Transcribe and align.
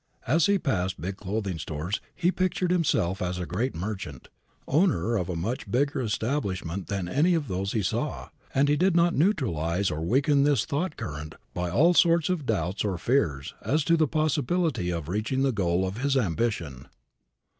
As 0.25 0.47
he 0.47 0.57
passed 0.57 0.99
big 0.99 1.15
clothing 1.17 1.59
stores 1.59 2.01
he 2.15 2.31
pictured 2.31 2.71
himself 2.71 3.21
as 3.21 3.37
a 3.37 3.45
great 3.45 3.75
merchant, 3.75 4.29
owner 4.67 5.15
of 5.15 5.29
a 5.29 5.35
much 5.35 5.69
bigger 5.69 6.01
establishment 6.01 6.87
than 6.87 7.07
any 7.07 7.35
of 7.35 7.47
those 7.47 7.73
he 7.73 7.83
saw, 7.83 8.29
and 8.51 8.67
he 8.67 8.75
did 8.75 8.95
not 8.95 9.13
neutralize 9.13 9.91
or 9.91 10.01
weaken 10.01 10.41
this 10.43 10.65
thought 10.65 10.97
current 10.97 11.35
by 11.53 11.69
all 11.69 11.93
sorts 11.93 12.29
of 12.29 12.47
doubts 12.47 12.83
or 12.83 12.97
fears 12.97 13.53
as 13.61 13.83
to 13.83 13.95
the 13.95 14.07
possibility 14.07 14.89
of 14.89 15.07
reaching 15.07 15.43
the 15.43 15.51
goal 15.51 15.85
of 15.85 15.99
his 15.99 16.17
ambition. 16.17 16.87